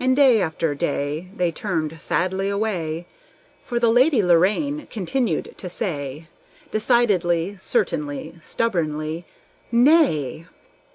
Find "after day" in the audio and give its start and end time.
0.40-1.28